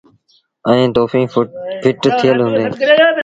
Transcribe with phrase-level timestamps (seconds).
[0.67, 1.25] ائيٚݩ توڦيٚن
[1.83, 2.71] ڦٽ ٿيٚل هُݩديٚݩ۔